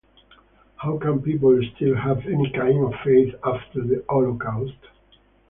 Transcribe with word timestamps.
How 0.77 0.97
can 0.97 1.21
people 1.21 1.59
still 1.75 1.95
have 1.95 2.25
any 2.25 2.49
kind 2.49 2.83
of 2.91 2.99
faith 3.05 3.35
after 3.43 3.83
the 3.83 4.03
Holocaust? 4.09 4.79